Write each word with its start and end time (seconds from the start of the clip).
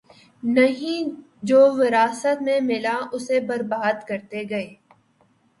نہیں‘ 0.43 1.09
جو 1.43 1.59
وراثت 1.75 2.41
میں 2.41 2.59
ملا 2.61 2.97
اسے 3.11 3.39
بربادکرتے 3.39 4.43
گئے۔ 4.49 4.67